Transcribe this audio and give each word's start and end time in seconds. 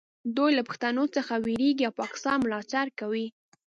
دوی 0.37 0.51
له 0.59 0.63
پښتنو 0.69 1.03
څخه 1.15 1.33
ویریږي 1.45 1.83
او 1.87 1.93
پاکستان 2.03 2.37
ملاتړ 2.45 2.85
کوي 2.99 3.27